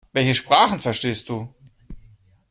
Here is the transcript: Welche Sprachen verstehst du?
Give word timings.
Welche 0.13 0.33
Sprachen 0.33 0.79
verstehst 0.79 1.29
du? 1.29 1.53